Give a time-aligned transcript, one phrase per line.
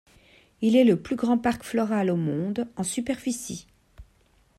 [0.61, 3.67] Il est le plus grand parc floral au monde en superficie.